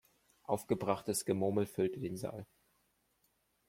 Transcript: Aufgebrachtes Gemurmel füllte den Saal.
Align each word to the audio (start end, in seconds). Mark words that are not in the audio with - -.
Aufgebrachtes 0.45 1.25
Gemurmel 1.25 1.67
füllte 1.67 1.99
den 1.99 2.17
Saal. 2.17 2.47